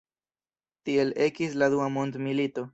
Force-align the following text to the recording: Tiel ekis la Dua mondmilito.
Tiel 0.89 1.13
ekis 1.27 1.61
la 1.63 1.71
Dua 1.77 1.93
mondmilito. 1.99 2.69